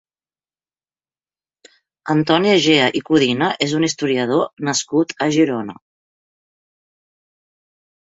[2.15, 5.81] Antoni Egea i Codina és un historiador nascut a Girona.